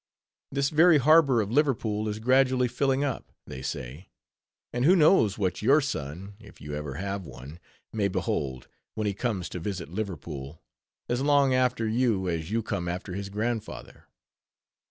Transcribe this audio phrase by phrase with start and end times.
[0.51, 4.09] This very harbor of Liverpool is gradually filling up, they say;
[4.73, 7.59] and who knows what your son (if you ever have one)
[7.93, 10.59] may behold, when he comes to visit Liverpool,
[11.07, 14.07] as long after you as you come after his grandfather.